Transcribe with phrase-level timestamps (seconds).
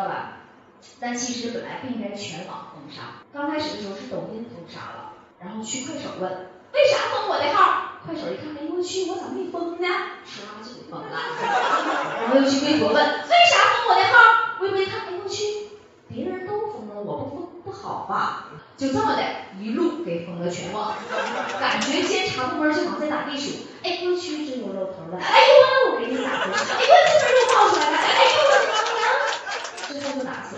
[0.00, 0.32] 道吧？
[0.98, 6.30] 但其实本来不应该全网封杀，刚开始的时候是抖音封杀了，然后去快手问
[6.72, 8.00] 为啥封我的号？
[8.06, 9.88] 快手一看，哎呦我去，我咋没封呢？
[10.24, 11.08] 唰就给封了。
[12.18, 14.56] 然后又去微博问为啥封我的号？
[14.60, 15.44] 微博一看，哎呦我去，
[16.08, 18.46] 别人都封了，我不封不好吧？
[18.78, 19.22] 就这么的
[19.60, 20.94] 一路给封了全网，
[21.60, 23.66] 感觉监察部门就好像在打地鼠，
[30.20, 30.56] 我打死